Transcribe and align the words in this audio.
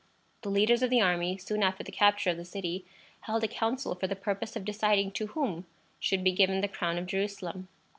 The 0.41 0.49
leaders 0.49 0.81
of 0.81 0.89
the 0.89 0.99
army, 0.99 1.37
soon 1.37 1.61
after 1.61 1.83
the 1.83 1.91
capture 1.91 2.31
of 2.31 2.37
the 2.37 2.43
city, 2.43 2.85
held 3.19 3.43
a 3.43 3.47
council 3.47 3.93
for 3.93 4.07
the 4.07 4.15
purpose 4.15 4.55
of 4.55 4.65
deciding 4.65 5.11
to 5.11 5.27
whom 5.27 5.67
should 5.99 6.23
be 6.23 6.31
given 6.31 6.61
the 6.61 6.67
crown 6.67 6.97
of 6.97 7.05
Jerusalem. 7.05 7.67